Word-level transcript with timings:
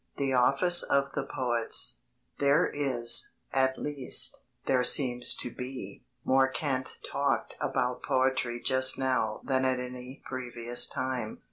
THE 0.17 0.33
OFFICE 0.33 0.81
OF 0.81 1.11
THE 1.13 1.27
POETS 1.31 1.99
There 2.39 2.65
is 2.73 3.33
at 3.53 3.77
least, 3.77 4.35
there 4.65 4.83
seems 4.83 5.35
to 5.35 5.51
be 5.53 6.05
more 6.25 6.47
cant 6.47 6.97
talked 7.07 7.55
about 7.61 8.01
poetry 8.01 8.59
just 8.61 8.97
now 8.97 9.41
than 9.43 9.63
at 9.63 9.79
any 9.79 10.23
previous 10.25 10.87
time. 10.87 11.37